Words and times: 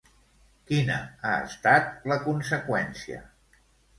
Quina 0.69 0.95
ha 1.27 1.33
estat 1.49 2.09
la 2.11 2.19
conseqüència? 2.25 3.21